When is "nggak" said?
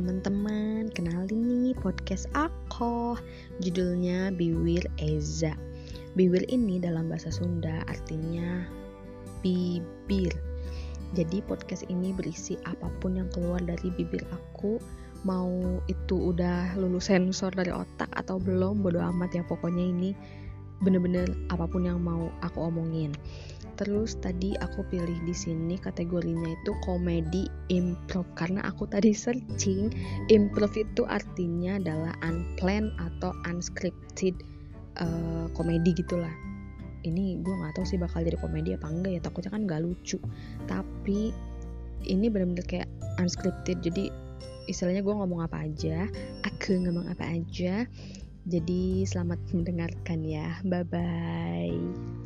37.56-37.80, 39.64-39.80